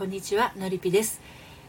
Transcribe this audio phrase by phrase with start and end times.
[0.00, 1.20] こんにちはのりぴです。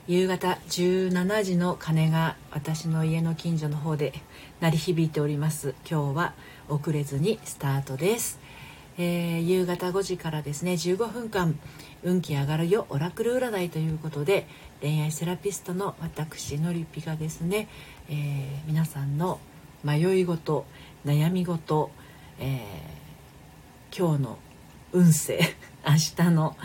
[0.07, 4.13] 夕方17時の鐘が私の家の近所の方で
[4.61, 5.75] 鳴り響いております。
[5.85, 6.33] 今日は
[6.69, 8.39] 遅れずにスタートです、
[8.97, 11.59] えー、夕方5時からですね15分間
[12.03, 14.47] 運気上がるよオラクル占いということで
[14.79, 17.67] 恋愛セラピストの私のりぴがですね、
[18.07, 18.15] えー、
[18.65, 19.41] 皆さんの
[19.83, 20.65] 迷い事
[21.05, 21.91] 悩み事、
[22.39, 24.37] えー、今日の
[24.93, 25.41] 運勢
[25.85, 26.55] 明日の、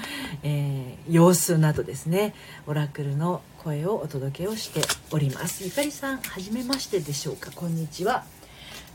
[0.42, 2.34] えー、様子などですね
[2.66, 5.64] オラクルの声をお届けをしております。
[5.64, 7.50] ゆかりさんはじめましてでしょうか？
[7.52, 8.24] こんにちは。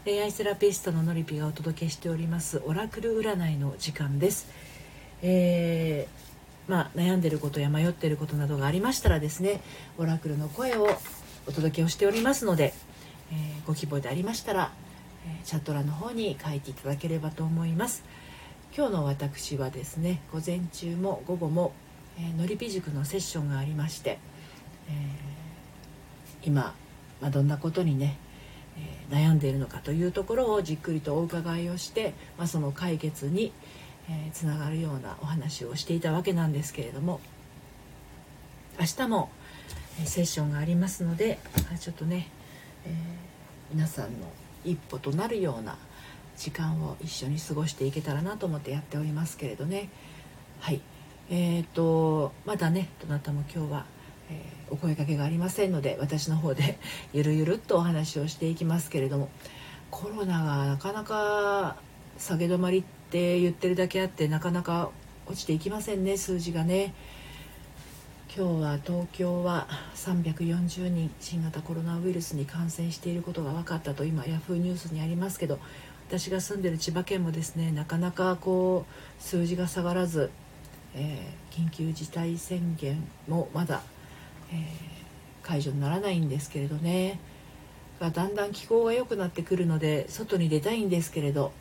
[0.06, 4.48] 恋愛セラピストののりぴがお届けしておりますオラクル占いの時間です。
[5.22, 9.62] えー、まあ、悩んでることや迷っていることなどがありましたらですね
[10.00, 10.90] オラクルの声を
[11.48, 12.74] お届けをしておりますので、
[13.32, 14.72] えー、ご希望でありましたら、
[15.28, 18.04] えチャット欄の方に書いていただければと思います。
[18.74, 21.74] 今日の私はですね午前中も午後も、
[22.18, 24.18] えー、のりぴ塾のセッションがありまして、
[24.88, 26.74] えー、今、
[27.20, 28.18] まあ、どんなことにね、
[29.10, 33.52] えー、悩んでいるのかというところをじっくりとお伺いをして、まあ、その解決に、
[34.10, 37.20] えつながるようなお話をしていたわけなんですけれども
[38.80, 39.30] 明日も
[40.06, 41.40] セッションがありますので
[41.80, 42.30] ちょっとね、
[42.86, 42.96] え
[43.70, 44.28] 皆さんの
[44.64, 45.78] 一歩となるような
[46.42, 49.90] 時間を一緒に過ごしていけたらなと思ってやっておりますけれどね。
[50.60, 50.82] はい。
[51.30, 53.86] えーと、まだねどなたも今日は、
[54.32, 56.80] えー、お声かけがありませんので私の方で
[57.14, 59.30] ゆるゆるっとお話をしていきますけれども。
[59.92, 61.76] コロナがなかなか
[62.18, 64.90] 下げ止まりって言ってるだけあってなかなか
[65.28, 66.96] 落ちていきませんね数字がね。
[68.34, 75.60] 今日は東京は340人新型コロナウイルスに感染していることが分かったと今ヤフーニュースにありますけど
[76.12, 80.30] 私が住んでる千葉県もですねなかなかこう数字が下がらず、
[80.94, 83.82] えー、緊急事態宣言もまだ、
[84.52, 84.68] えー、
[85.42, 87.18] 解除にならないんですけれどね
[88.02, 91.54] だんだん気候が良くなってくるので外に出たいんですけれど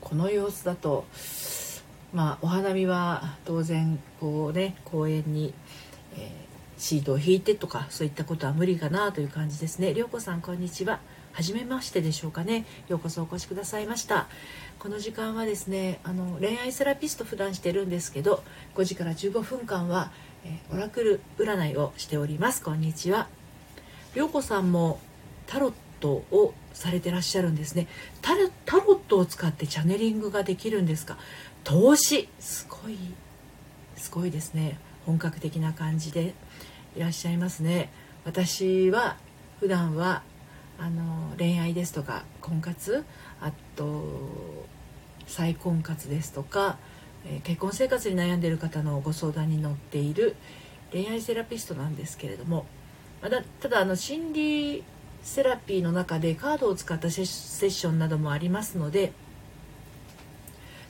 [0.00, 1.04] この様子だと
[2.12, 5.52] まあお花見は当然こうね公園に、
[6.16, 9.94] えー、シートを引いてとかそういったことは無理かなという感じですね。
[9.94, 11.00] りょうこさんこんにちは。
[11.34, 12.64] 初めましてでしょうかね。
[12.88, 14.28] ようこそお越しくださいました。
[14.78, 18.42] この時間はですねあの恋愛セラピスト普段してるんですけど
[18.76, 20.12] 5時から15分間は、
[20.44, 22.62] えー、オラクル占いをしております。
[22.62, 23.28] こんにちは。
[24.14, 25.00] りょうこさんも
[25.46, 27.88] タロットをされてらっしゃるんですね。
[28.22, 31.18] タロットを使ってチャネリングができるんですか？
[31.64, 32.28] 投資。
[32.38, 32.96] すごい
[33.96, 34.78] すごいですね。
[35.04, 36.34] 本格的な感じで
[36.96, 37.90] いらっしゃいますね。
[38.24, 39.16] 私は
[39.58, 40.22] 普段は
[40.78, 43.04] あの恋愛ですとか婚活
[43.40, 44.66] あと
[45.26, 46.78] 再婚活ですとか、
[47.26, 50.36] え、結婚生活に悩んでいる方のご相談に乗っている
[50.92, 52.66] 恋愛セラピストなんですけれども
[53.22, 54.84] まだただあの心理
[55.22, 57.24] セラピーの中でカードを使ったセッ
[57.70, 59.12] ションなどもありますので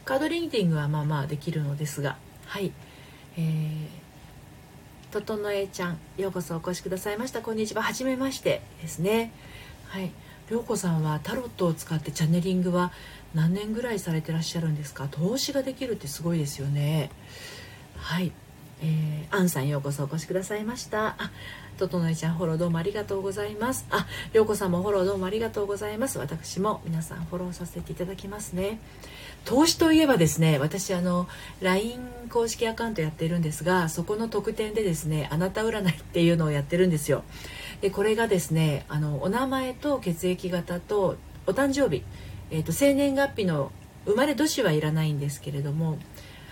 [0.05, 2.16] カードリーディングはまあまあできるのですが
[2.47, 2.72] はい。
[3.37, 7.41] えー、ととのえちゃんようこそお越しくださいました。
[7.41, 7.83] こんにちは。
[7.83, 9.33] はじめましてですね。
[9.94, 10.10] はい。
[10.50, 12.91] 涼子さんはタロットを使ってチャネリングは
[13.32, 15.06] 何年ぐらいされてらっしゃるんですか？
[15.09, 17.10] 投資ができるってすごいですよね。
[17.97, 18.33] はい。
[18.83, 21.10] えー、アンさんようこそお越しくださいました。
[21.10, 21.31] あ
[21.78, 23.87] ととのいちゃんフォローどうもありがとうございます。
[23.88, 26.19] ありょうこさんもフォローどうもありがとうございます。
[26.19, 28.81] 私も皆さんフォローさせていただきますね。
[29.44, 31.28] 投資といえばですね私あの
[31.60, 32.00] LINE
[32.31, 37.22] 公式アカウントやってるんですがそこの特典でですねあなた占いっていうのをやってるんですよ。
[37.84, 42.03] でこれがですねあのお名前と血液型とお誕生日、
[42.50, 43.72] えーと、生年月日の
[44.06, 45.99] 生まれ年はいらないんですけれども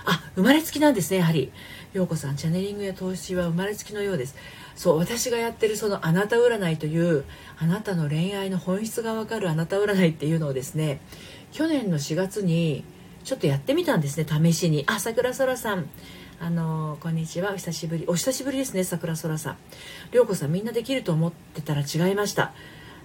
[0.04, 1.50] あ生まれつきなんですねやはり。
[1.94, 4.37] 陽子さんチャネリングや投資は生まれつきのようです。
[4.76, 7.25] そう私がやってるそのあなた占いという
[7.59, 11.00] あなたの恋愛の本質がわかるあなた占いっていうのをですね
[11.50, 12.84] 去年の4月に
[13.25, 14.84] ちょっとやってみたんですね試しに。
[14.87, 15.88] あ桜空さん。
[16.44, 17.52] あのこんにちは。
[17.52, 18.05] お久しぶり。
[18.08, 19.56] お久しぶりですね桜空さん。
[20.11, 22.52] 涼子さんみんなできると思ってたら違いました。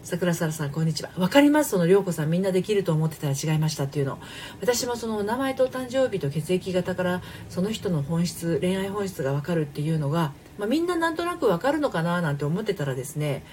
[0.02, 1.12] 桜空さんこんにちは。
[1.16, 1.70] 分かります？
[1.70, 4.18] その涼子さんみんなできると思ってたら違いましたっていうの。
[4.60, 13.44] 私もその名前と誕生日と血液型からその人の本質恋愛本質が分かるっていうのが、まあ、みんななんとなく分かるのかななんて思ってたらですね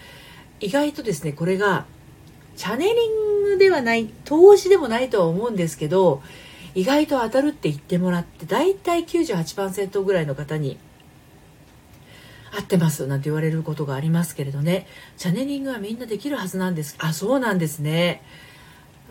[0.61, 1.85] 意外とですねこれが
[2.57, 6.23] チャネリングではない投資でもないとは思うんですけど
[6.75, 10.79] 意外と当たるって言ってもらって大体98%ぐらいの方に
[12.57, 14.87] 合ってますなんて言われることがありますけれどね。
[15.17, 16.97] チャネリングはみんなできるはずなんです。
[16.99, 18.23] あそうなんですね。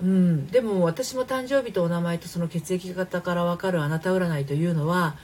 [0.02, 0.48] うん。
[0.48, 5.16] でも私も誕生日とお名前とその血液型から分かるあなた占いというのは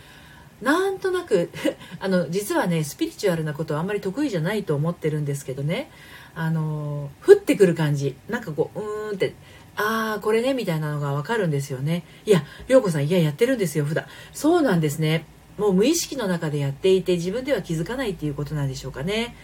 [0.61, 1.49] なんとなく
[1.99, 5.89] あの実はねスピリチュアルなことはあんまり得意じゃないと思ってるんですけどね。
[6.35, 8.15] あの降ってくる感じ。
[8.27, 9.33] なんかこううーんって
[9.81, 12.03] ああこれねみたいなのがわかるんですよね。
[12.25, 14.05] いや涼子さんいややってるんですよ普段。
[14.33, 15.25] そうなんですね。
[15.57, 19.35] もう無意識の中でやっていて自分では気づかないっていうことなんでしょうかね。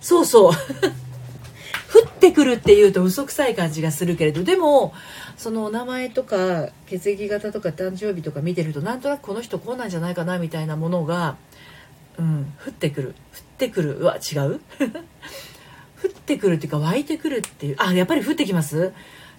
[0.00, 0.52] そうそう。
[1.94, 4.42] 降ってくるっていうと嘘くさい感じがするけれど。
[4.42, 4.92] でも
[5.36, 11.36] そのお名前とか血液型とか誕生日とか見てるとなんとなくこの人こうなんじゃないかなみたいなものが、
[12.18, 13.08] うん、降ってくる。
[13.10, 13.14] 降っ
[13.58, 13.98] てくる。
[13.98, 14.60] うわ違う？
[16.02, 17.76] 降ってくるっていうか湧いてくるっていう。
[17.78, 18.92] あやっぱり降ってきます？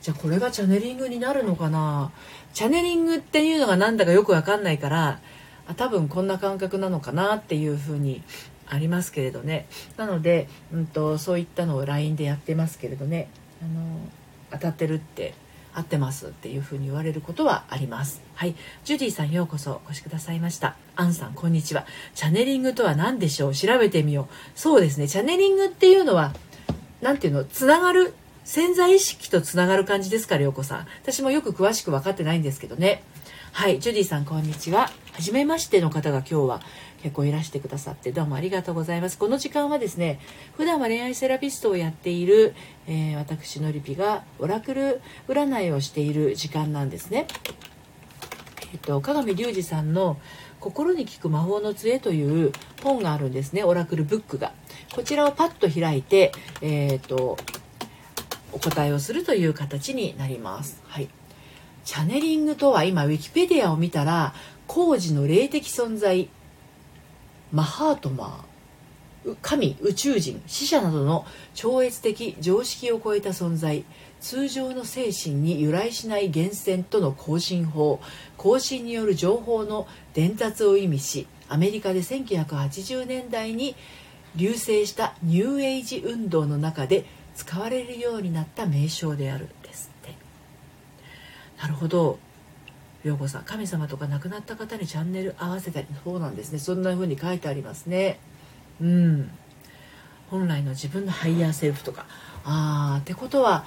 [0.05, 2.11] じゃあこれがチャネリングになるのかな？
[2.53, 5.19] チャネリングっていうのがなんだかよくわかんないから
[5.67, 8.21] あ多分こんな感覚なのかなっていうふうに
[8.67, 9.65] ありますけれどね。
[9.97, 13.29] なので、うんと、そういったのを LINE でやってますけれどね。
[13.63, 13.97] あの
[14.51, 15.33] 当たってるって
[15.73, 18.21] 合ってますっていうふうに言われることはあります。
[18.35, 18.53] はい。
[18.83, 20.75] ジュディさんようこそお越しくださいました。
[20.95, 21.87] アンさんこんにちは。
[22.13, 23.55] チャネリングとは何でしょう？
[23.55, 24.59] 調べてみよう。
[24.59, 25.07] そうですね。
[25.07, 26.31] チャネリングっていうのは
[27.01, 27.43] 何ていうの？
[27.43, 28.13] つながる
[28.45, 30.87] 潜在意識とつながる感じですか涼子さん。
[31.01, 33.01] 私もよく詳しく分かってないんですけどね。
[33.51, 34.91] はいジュディさんこんにちは。
[35.13, 36.61] 初めましての方が今日は
[37.01, 39.17] 結構いらしてくださってどうもありがとうございます。
[39.17, 40.19] この時間はですね
[40.57, 42.53] 普段は恋愛セラピストをやっている、
[42.87, 47.25] えー、私のりぴがオラクル占いをしている時間なんですね。
[48.73, 50.19] えっと鏡隆二さんの
[50.59, 52.51] 心に効く魔法の杖という
[52.83, 54.51] 本があるんですねオラクルブックが。
[54.93, 56.31] こちらをパッと開いて
[56.61, 57.37] えー、っと
[58.55, 60.81] お答えをするという形になります。
[60.87, 61.09] はい。
[61.83, 64.33] チャネリングとは今ウィキペディアを見たら
[64.65, 66.29] 工事の霊的存在
[67.51, 73.83] マハートマー神宇宙人死者などの超越的常識を超えた存在
[74.19, 77.99] 通常の精神に由来しない源泉との更新法
[78.37, 83.75] 更新による情報の伝達を意味しアメリカで1980年代に
[84.35, 87.05] 隆盛したニューエイジ運動の中で
[87.35, 90.15] 使われるようになった名称であるんですって。
[91.61, 92.19] なるほど。
[93.03, 96.59] 陽子さん神様とか亡くなった方にチャンネル合わせたりそうなんですね。
[96.59, 98.19] そんな風に書いてありますね。
[98.81, 99.29] うん。
[100.31, 102.05] 本来の自分のハイヤーセルフとか。
[102.45, 103.65] ああってことは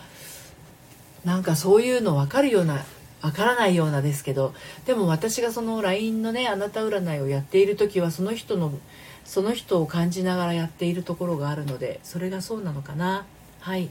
[1.25, 2.85] なんかそういうの分かるような
[3.21, 4.55] 分からないようなですけど
[4.87, 8.73] でも私がその LINE のねあなた占いをやっている時はその人の
[9.25, 13.27] その人を感じながらやっているところがあるのでそれがそうなのかな。
[13.61, 13.89] はい。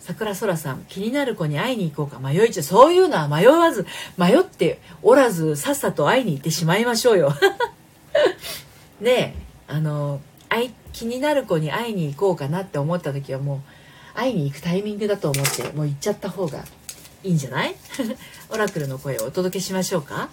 [0.00, 2.26] 桜空さん気になる子に会いに行こうか。
[2.26, 2.62] 迷い中。
[2.62, 3.86] そういうのは迷わず
[4.16, 7.34] 迷っておらずさっさと会いに行ってしまいましょうよ。
[9.00, 9.34] ねえ
[9.68, 10.20] あの
[10.92, 13.62] 気になる子に会いに行こうかなって思った時はも
[14.14, 16.64] う会いに行くタイミングだと思ってもう行っちゃった方が
[17.22, 17.74] いいんじゃない？
[18.50, 20.28] オラクルの声をお届けしましょうか。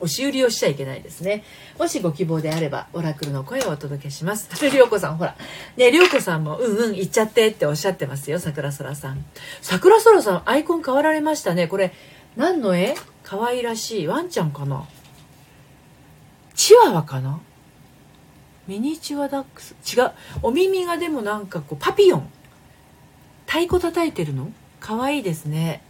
[0.00, 1.44] 押し売りをしちゃいけないですね。
[1.78, 4.48] もしご希望であれば、オラクルの声をお届けします。
[4.70, 5.36] りょうこさん、ほら。
[5.76, 9.24] ね、りょうこさんも、うんうん、行っちゃってっておっしゃってますよ、桜空さん。
[9.62, 11.66] 桜空さん、アイコン変わられましたね。
[11.68, 11.92] これ、
[12.36, 12.94] 何の絵？
[13.22, 14.06] 可愛らしい。
[14.06, 14.86] ワンちゃんかな？
[16.54, 17.40] チワワかな？
[18.66, 19.74] ミニチュアダックス？
[19.96, 20.12] 違う。
[20.42, 22.30] お耳がでもなんかこう、パピヨン。
[23.46, 24.52] 太鼓叩いてるの？
[24.80, 25.82] 可愛いですね。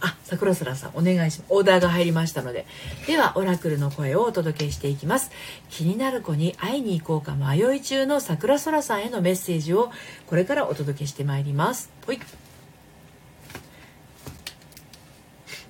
[0.00, 1.44] あ、桜空さん、お願いします。
[1.48, 2.66] オーダーが入りましたので。
[3.06, 5.30] では、オラクルの声をお届けしていきます。
[5.70, 9.90] 気になる子に会いに行こうか迷い中の桜空さんへのメッセージを
[10.26, 11.90] これからお届けしてまいります。
[12.06, 12.20] ほい。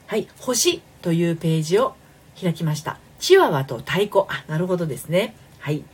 [0.07, 1.95] はい、星というページを
[2.41, 2.99] 開きました。
[3.19, 4.21] チワワと太鼓。
[4.29, 5.35] あ、なるほどですね。
[5.59, 5.85] はい。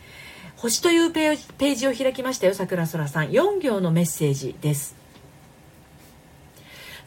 [0.56, 3.30] 星というページを開きましたよ、桜空さん。
[3.30, 5.03] 4行のメッセージです。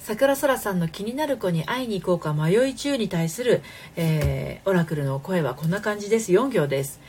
[0.07, 3.61] 桜空さんの気になる子に会いに行こうか迷い中に対する、
[3.97, 6.31] えー、オラクルの声はこんな感じです。
[6.31, 7.01] 4行です。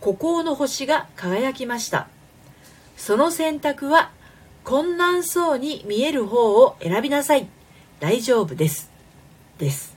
[0.00, 2.08] 孤高の星が輝きました。
[2.96, 4.12] その選択は
[4.64, 7.46] 困難そうに見える方を選びなさい。
[8.00, 8.90] 大丈夫です。
[9.58, 9.94] です。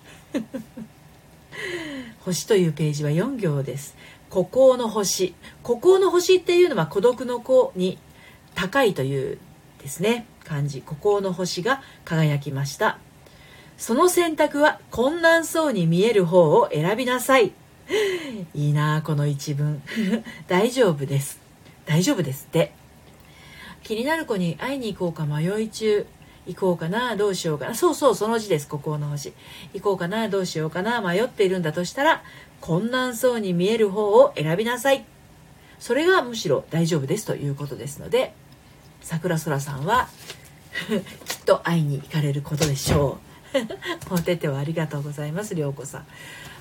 [2.25, 3.95] 星というページは4行です。
[4.29, 5.35] 孤高の星。
[5.63, 7.97] 孤高の星っていうのは孤独の子に
[8.55, 9.37] 高いという
[9.81, 10.25] ですね。
[10.43, 12.99] 感じ孤高の星が輝きました。
[13.77, 17.51] その選択は困難そうに見える方を選びなさい。
[18.53, 19.81] いいなこの一文。
[20.47, 21.39] 大丈夫です。
[21.85, 22.73] 大丈夫ですって。
[23.83, 26.05] 気になる子に会いに行こうか迷い中。
[26.47, 27.75] 行こうかなどうしようかな。
[27.75, 28.67] そうそうその字です。
[28.67, 29.33] 孤高の星。
[29.73, 32.23] 行こうかなどうしようかな迷っているんだとしたら
[32.59, 35.05] 困難そうに見える方を選びなさい。
[35.79, 38.33] それがむしろ大丈夫ですということですので
[39.01, 40.07] 桜空さんは
[41.25, 43.31] きっと会いに行かれることでしょう。
[44.09, 46.01] お手手をありがとうございます涼子さん、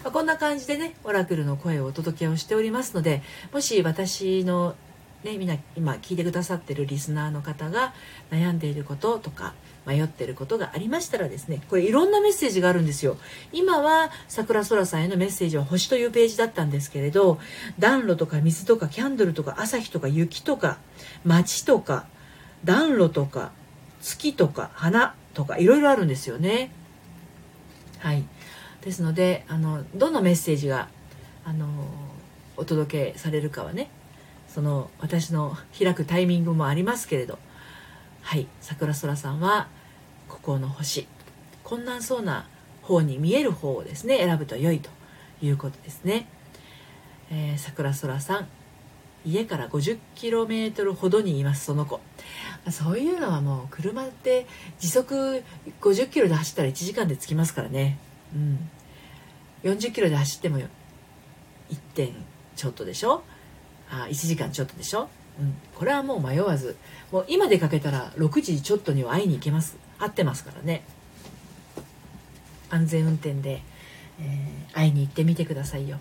[0.02, 4.74] まあ、こんな感じでねオラクルの声をお届けをしておりますのでもし私の
[5.24, 7.92] ね、みんな今聞いてくださってるリスナーの方が
[8.30, 9.52] 悩んでいることとか
[9.84, 13.18] 迷ってることがありましたらですねこれいろんなメッセージがあるんですよ。
[13.52, 17.38] 今は桜空さんへのメッセージは星というページだったんですけれど
[17.78, 20.78] 暖炉とか水とかキャンドルとか朝日とか雪とか
[21.24, 22.06] 街とか
[22.64, 23.52] 暖炉とか
[24.00, 26.70] 月とか花とかいろいろあるんですよね。
[27.98, 28.24] はい。
[28.82, 30.88] ですのであのどのメッセージが
[31.44, 31.66] あの
[32.56, 33.90] お届けされるかはね
[34.48, 37.38] その私の開くタイミングもありますけれど
[38.22, 38.46] はい。
[38.60, 39.68] 桜空さんは
[40.28, 41.06] ここの星
[41.64, 42.46] 困難そうな
[42.82, 44.90] 方に見える方をですね選ぶと良いと
[45.42, 46.26] いうことですね、
[47.30, 48.48] えー、桜空さん
[49.24, 52.00] 家から 50km ほどにいますその子。
[52.70, 54.46] そういうのはもう車って
[54.78, 55.42] 時速
[55.80, 57.98] 50キロで走ったら1時間で着きますからね。
[58.34, 58.70] うん。
[59.62, 60.68] 40キロで走っても1
[61.94, 62.14] 点
[62.56, 63.22] ちょっとでしょ？
[63.90, 65.08] あ1時間ちょっとでしょ、
[65.38, 66.76] うん、これはもう迷わず。
[67.10, 69.76] もう今出かけたら6時ちょっとには会いに行けます。
[69.98, 70.82] 会ってますからね。
[72.70, 73.62] 安全運転で、
[74.20, 75.98] えー、会いに行ってみてくださいよ。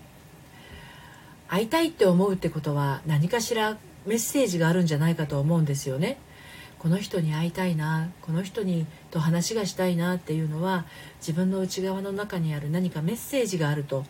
[1.50, 3.76] 会いたいって思うってことは何かしら
[4.06, 6.16] メッセージがあるんじゃないかと思うんですよね。
[6.78, 10.86] この人に会いたいなこの人にと話がしたいなっていうのは
[11.18, 14.06] 自分の内側の中にある何かメッセージがあると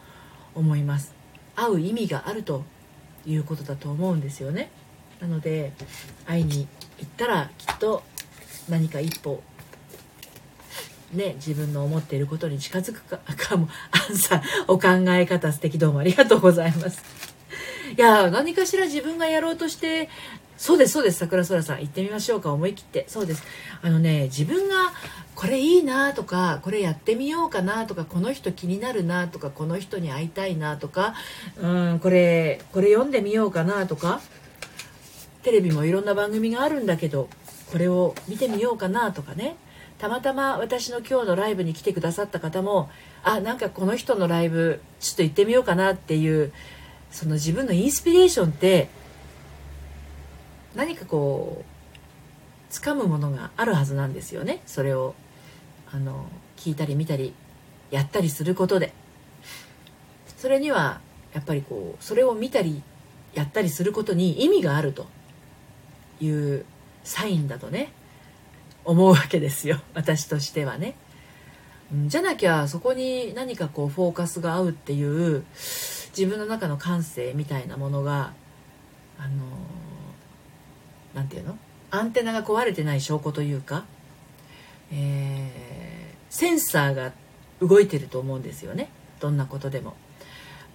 [0.55, 1.15] 思います。
[1.57, 2.63] 会う意味があると
[3.27, 4.71] いうことだと思うんですよね。
[5.19, 5.73] なので
[6.27, 6.69] 会いに
[6.99, 8.03] 行ったらきっと
[8.69, 9.43] 何か一歩
[11.15, 17.20] ね自分の思っていることに近づくかかもアンサーお考え方素敵どうもありがとうございます。
[17.97, 20.09] いや何かしら自分がやろうとして
[20.61, 23.07] そうですそうです桜空さん行ってみましょうか思い切って。
[23.09, 23.43] そうです。
[23.81, 24.93] あのね自分が
[25.35, 31.15] これいいなとかこれやってみようかなとかこの人気になるなとかこの人に会いたいなとか
[31.57, 34.21] うんこれこれ読んでみようかなとか
[35.43, 37.31] テレビもいろんな番組があるんだけど
[37.73, 39.57] これを見てみようかなとかね。
[39.97, 42.89] たまたま私の今日のライブに来てくださった方も
[43.23, 46.53] あなんかこの人のライブちょっと行ってみようかなっていう
[47.11, 48.89] その自分のインスピレーションって
[50.75, 54.63] 何かこう掴むものがあるはずなんですよね。
[54.67, 55.15] それを
[55.93, 56.27] あの
[56.57, 57.35] 聞いたり見たり
[57.91, 58.93] やったりすることで。
[60.37, 61.01] それには
[61.35, 62.83] やっぱりこうそれを見たり
[63.35, 65.07] やったりすることに意味があると
[66.21, 66.65] いう
[67.05, 67.93] サインだとね
[68.85, 69.81] 思うわけですよ。
[69.95, 70.95] 私としてはね。
[72.07, 75.45] じゃなきゃそこに何かこうフォーカスが合うっていう
[76.17, 78.33] 自分の中の感性みたいなものが
[79.19, 79.45] あの
[81.15, 81.59] 何て言うの？
[81.91, 83.85] アンテナが壊れてない証拠というか、
[84.93, 87.13] えー、センサーが
[87.61, 88.91] 動いてると思うんですよね。
[89.19, 89.95] どんなことでも。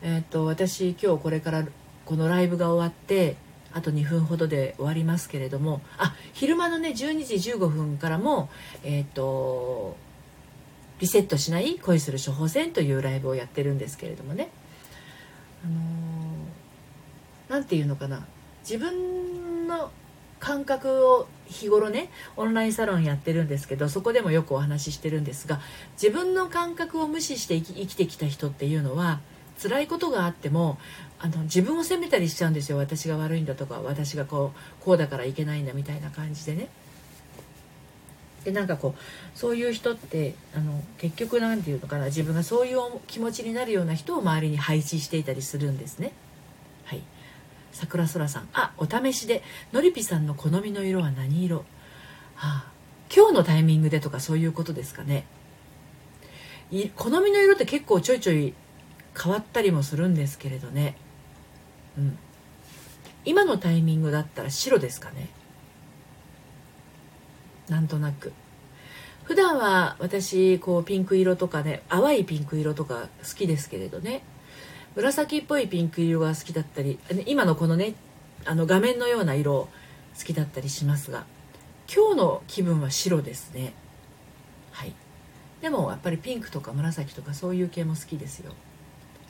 [0.01, 1.65] えーと、と私今日これから
[2.05, 3.37] このライブが終わって
[3.73, 8.49] あと2分ほどで終わりますけれどもあ昼間のね12時15分からも
[8.83, 9.97] えっ、と
[10.99, 14.49] リセットしない恋する処方箋というライブをやってるんですけれどもね。
[15.65, 15.73] あの
[17.49, 18.25] 何、ー、て言うのかな
[18.61, 19.91] 自分の
[20.39, 25.59] 感覚を日頃ねオンラインサロンやってるんですけどそこでもよくお話ししてるんですが
[26.01, 29.19] 自分の感覚を無視して生き生きてきた人っていうのは
[29.61, 30.77] 辛いことがあっても
[31.19, 36.67] あの自分を責めたりしちゃうんですよ私が悪いんだとか私がこうこうだからいけないんだみたいな感じでね。
[38.45, 46.13] でなんかこうそういう人ってあの結局何て言うのかな自分がそういう気持ちになるような人を周りに配置していたりするんですね。
[46.85, 47.01] はい。
[47.73, 48.47] 桜空さん。
[48.53, 49.41] あお試しで
[49.73, 51.63] のりぴさんの好みの色は何色、は
[52.35, 52.71] あ、
[53.13, 55.25] 今日のタイミングでとかそういうことですかね。
[56.95, 58.53] 好みの色って結構ちょいちょい
[59.19, 60.95] 変わったりもするんですけれどね。
[61.97, 62.17] うん。
[63.25, 65.29] 今のタイミングだったら白ですかね。
[67.69, 68.33] なんとなく。
[69.23, 74.23] 普段は私こうピンク色とかね淡いピンク色とか好きですけれどね。
[74.95, 77.95] 紫っぽいピンク色が好きだったり今のこのね
[78.45, 79.67] あの画面のような色
[80.17, 81.25] 好きだったりしますが
[81.93, 83.73] 今日の気分は白ですね。
[84.71, 84.93] はい。
[85.61, 88.53] でもやっぱりピンクとか紫とかそういう系も好きですよ。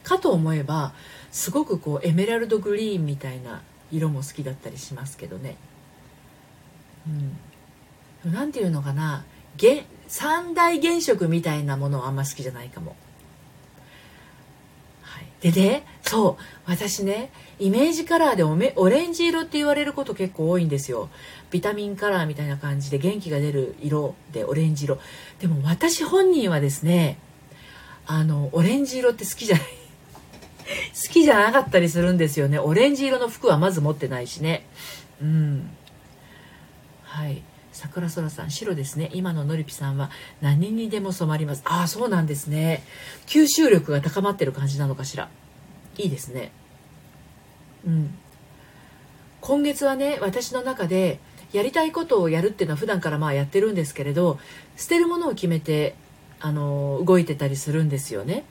[0.03, 0.93] かと思えば
[1.31, 3.61] すごくこうエメラルドグリーンみたいな
[3.91, 5.55] 色も好きだったりしますけどね。
[7.07, 7.37] うん。
[8.25, 9.25] 何て言うのかな？
[10.07, 12.95] 三大原色みたいなものはあんま好きじゃないかも。
[15.41, 16.43] でねそう。
[16.65, 21.09] 私ねイメージカラーでオメオレンジ色って言われること結構多いんですよ。
[21.51, 24.97] ビタミンカラーみたいな感じで元気が出る色でオレンジ色。
[25.39, 27.19] でも私本人はですね
[28.07, 29.65] あのオレンジ色って好きじゃない。
[31.07, 32.57] 好きじゃなかったりするんですよね。
[32.57, 34.65] オレンジ色の服はまず持ってないしね。
[35.21, 35.69] うん。
[37.03, 37.43] はい。
[37.75, 39.09] 桜空さん白ですね。
[39.13, 40.09] 今ののりぴさんは
[40.41, 41.61] 何にでも染まります。
[41.65, 42.83] ああそうなんですね。
[43.27, 45.29] 吸収力が高まってる感じなのかしら。
[45.97, 46.51] いいですね。
[47.85, 48.17] うん。
[49.41, 51.19] 今月はね私の中で
[51.51, 54.39] やりたいことをやるっていうのは普段からまあやってるんですけれど
[54.75, 55.95] 捨てるものを決めて
[56.39, 58.43] あの動いてたりするんですよね、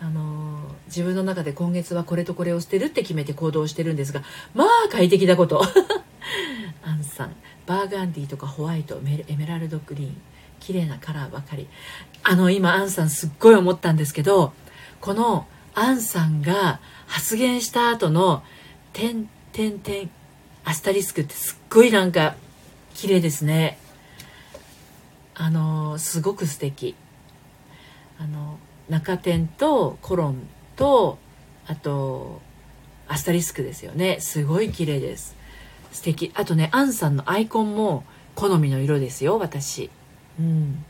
[0.00, 5.62] うん、あの自分の中で今月はこれとこれを捨てるって決めて行動してるんですがまあ快適なこと。
[6.82, 7.36] アンさん。
[7.70, 10.16] バーガンディとかホワイトエメラルドグリーン
[10.58, 11.68] 綺麗なカラーばかり。
[12.24, 14.52] あの今アンさんすっごい思ったんですけど
[15.00, 15.46] この
[15.76, 18.42] アンさんが発言した後の
[18.92, 20.10] 「点点点
[20.64, 22.34] アスタリスク」ってすっごいなんか
[22.94, 23.78] 綺麗ですね。
[25.36, 26.96] あのすごく素敵。
[28.18, 28.58] あの
[28.88, 30.42] 中点とコロン
[30.74, 31.18] と
[31.68, 32.40] あと
[33.06, 34.18] アスタリスクですよね。
[34.18, 35.38] すごい綺麗です。
[35.92, 36.30] 素敵。
[36.34, 38.04] あとねアンさんのアイコンも
[38.34, 39.90] 好みの色ですよ私。
[40.38, 40.84] うん。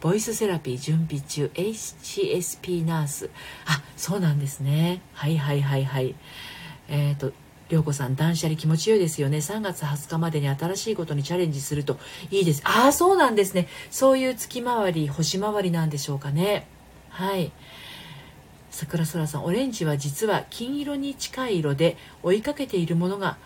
[0.00, 3.30] ボイスセラピー準備中 HCSP ナース
[3.64, 5.00] あそうなんですね。
[5.14, 6.14] はいはいはいはい。
[6.88, 7.32] えっ、ー、と
[7.68, 9.38] 涼子さん断捨離気持ちよいですよね。
[9.38, 11.98] 3月20日までに新しいことにチャレンジすると。
[12.30, 12.62] いいです。
[12.64, 13.68] ああそうなんですね。
[13.90, 16.66] そういう月回り星回りなんでしょうかね。
[17.08, 17.50] はい。
[18.70, 23.38] 桜空さんオレンジは実は金色に近い色で追いかけているものが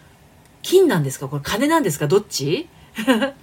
[0.63, 1.29] 金なんですか？
[1.29, 2.07] これ金なんですか？
[2.07, 2.69] どっち？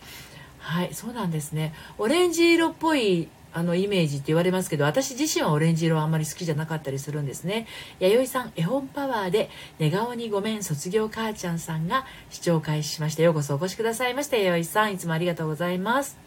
[0.59, 7.65] はいそうなんですねオレンジ色っぽいあのイメージって言われますけど私自身はオレンジ色はあんまり好きじゃなかったりするんですね
[7.99, 16.17] 弥生さん絵本パワーで寝顔にごめん卒業母ちゃんさんが視聴開始しましたようこそお越しくださいました弥生さんいつもありがとうございます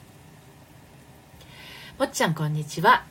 [1.98, 3.04] もっちゃんこんにちは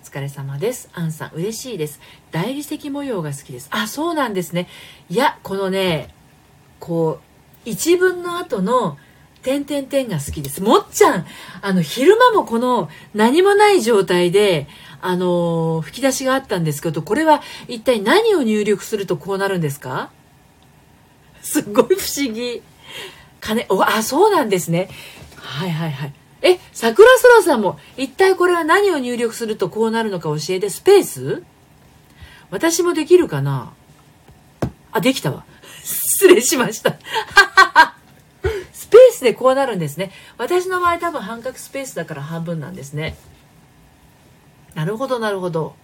[0.00, 0.90] お疲れ様です。
[0.94, 2.00] アンさん、嬉しいです。
[2.32, 3.68] 大理石模様が好きです。
[3.70, 4.68] あ、そうなんですね。
[5.08, 6.12] いや、このね、
[6.82, 8.98] こう一文の後の
[9.42, 10.60] 点々点が好きです。
[10.60, 11.26] もっちゃん、
[11.62, 14.66] あの、昼間もこの何もない状態で、
[15.00, 20.10] あの、吹き出しがあったんですけど、これは一体何を入力するとこうなるんですか？
[21.40, 22.62] すっごい不思議。
[23.40, 24.88] 金、お、あ、そうなんですね。
[25.36, 26.14] はいはいはい。
[26.42, 31.42] え、桜空さんも、一体これは何を入力するとこうなるのか教えて、スペース？
[32.50, 33.72] 私もできるかな？
[34.90, 35.44] あ、できたわ。
[36.22, 36.96] 失礼しました。
[38.72, 40.12] スペースでこうなるんですね。
[40.38, 43.16] 私の場合多分半角スペースだから半分なんですね。
[44.74, 45.74] なるほど、なるほど。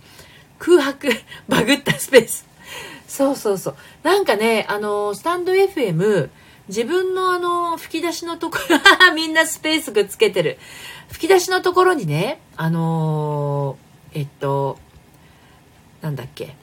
[0.60, 1.10] 空白、
[1.48, 2.46] バグったスペース。
[3.08, 3.76] そうそうそう。
[4.04, 6.30] なんかね、あの、スタンド FM、
[6.68, 8.78] 自分のあの、吹き出しのところ、
[9.14, 10.58] みんなスペースくっつけてる。
[11.10, 13.76] 吹き出しのところにね、あの
[14.12, 14.78] えっと、
[16.00, 16.54] なんだっけ。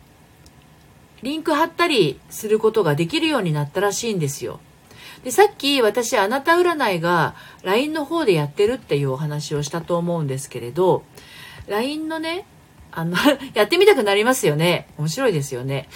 [1.25, 4.59] リンク貼ったりすることができるようになったらしいんですよ。
[5.23, 7.33] で、さっき私、あなた占いが
[7.63, 11.03] LINE の方でやってるっていうお話をしたと思うんですけれど、
[11.65, 12.45] LINE のね、
[12.91, 13.17] あの
[13.55, 14.87] やってみたくなりますよね。
[14.99, 15.89] 面白いですよね。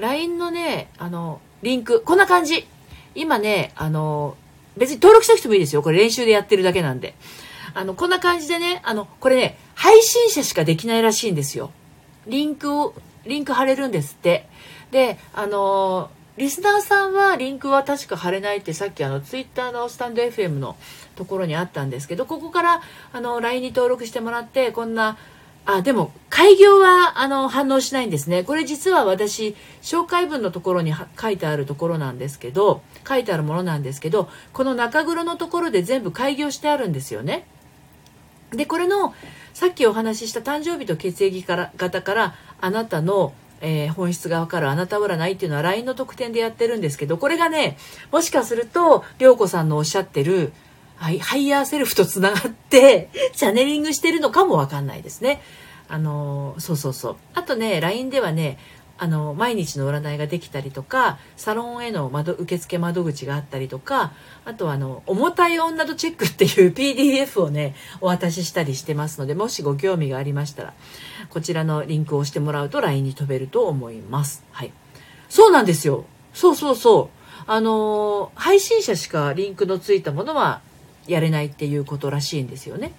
[0.00, 2.66] LINE のね、あの、リンク、こんな感じ。
[3.14, 4.34] 今ね、あの、
[4.78, 5.82] 別に登録しなくてもいいですよ。
[5.82, 7.14] これ練習でやってるだけなんで。
[7.74, 11.70] あの、こんな感じでね、あの、これね、配信者しかできないらしいんですよ。
[12.26, 12.94] リンクを、
[13.26, 14.46] リンク貼れるんですって。
[14.90, 20.76] で、あのリスナーさんはリンクは確か貼れないってさっきあのツイッターのスタンド FM の
[21.14, 25.18] ところにあったんですけど、ここからあの LINE に登録してもらって、こんな、
[25.66, 28.42] あ、でも開業はあの反応しないんですね。
[28.42, 37.46] これ実は私、紹介文のところに書いてあるところなんですけど、書いてあるものなんですけど、この中黒のところで全部開業してあるんですよね。
[38.52, 39.14] で、これの、
[39.54, 47.76] さっきお話しした誕生日と血液から型からあなたのえー、本質がわかるあなた占いっていうのは LINE の特典でやってるんですけど、これがね、
[48.10, 50.52] もしかすると、涼子さんのおっしゃってる、
[50.96, 55.42] はい、ハイヤーセルフとつながって、 チャネリングしてるのかもわかんないですね。
[55.88, 57.16] あのそうそうそう。
[57.34, 58.58] あとね、LINE ではね、
[59.02, 64.12] あの毎日の占いができたりとかサロンへの窓受付窓口があったりとか
[64.44, 70.74] あとはあの重たい女とチェックっていう PDF をねお渡ししたりしてますのでもしご興味がありましたら
[71.30, 74.44] こちらのリンクを押してもらうと LINE に飛べると思います。
[74.52, 74.72] はい、
[75.30, 80.60] そうなんですよそうそうそうあの配信者しかリンクのついたものは
[81.06, 82.92] やれないっていうことらしいんですよね。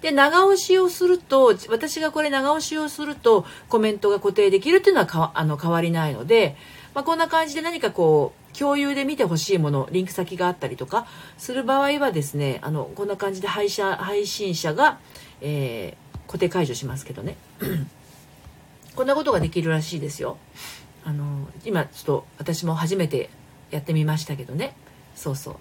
[0.00, 6.56] で長押しをすると私がこれ長押しをするとコメントが固定できるっていうのはかあの変わりないので、
[6.94, 11.06] まあ、こんな感じで何かこう共有で見てほしいものリンク先があったりとか
[11.38, 14.98] する場合はですねあのこんな感じで配信配信者が、
[15.40, 17.36] えー、固定解除しますけどね。
[18.96, 20.38] こんなことができるらしいですよ。
[21.04, 23.28] あの今ちょっと私も初めて
[23.70, 24.74] やってみましたけどね。
[25.14, 25.56] そうそう。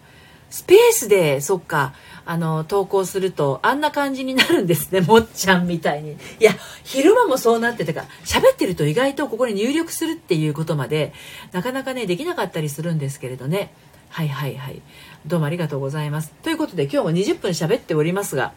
[0.55, 1.93] スペースで、そっか、
[2.25, 6.13] あの、投稿すると、あんな感じになるんですね、 もっちゃんみたいに。
[6.13, 11.11] いや、昼間もそうなってたから、喋ってると意外とここに入力するっていうことまで、
[11.51, 13.73] なかなかね、できなかったりするんですけれどね。
[14.07, 14.81] はいはいはい。
[15.25, 16.31] どうもありがとうございます。
[16.41, 18.53] ということで、今日も20分喋っておりますが、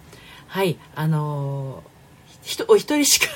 [0.46, 3.26] はい、あのー、お一人しか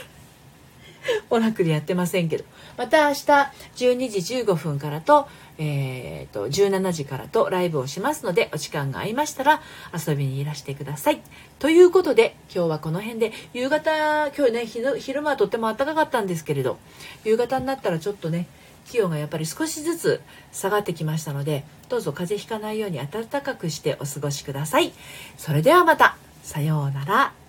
[1.31, 2.45] オラクルやってませんけど、
[2.77, 9.61] また明日12時15分からと、えーと、17時からとライブをしますのでお時間が合いましたら
[9.95, 11.21] 遊びにいらしてください。
[11.59, 16.79] ということで今日はこの辺で夕方今日ね昼間はとっても暖かかったんですけれど
[17.25, 18.47] 夕方になったらちょっとね
[18.87, 20.21] 気温がやっぱり少しずつ
[20.53, 24.93] 下がってきましたのでどうぞ風邪ひかないように暖かくしてお過ごしください。
[25.37, 27.42] それではまたさようなら。